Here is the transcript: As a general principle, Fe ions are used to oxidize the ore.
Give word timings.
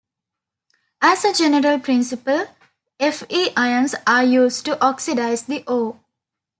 As 1.03 1.23
a 1.23 1.31
general 1.31 1.79
principle, 1.79 2.47
Fe 2.99 3.53
ions 3.55 3.93
are 4.07 4.23
used 4.23 4.65
to 4.65 4.83
oxidize 4.83 5.43
the 5.43 5.63
ore. 5.67 5.99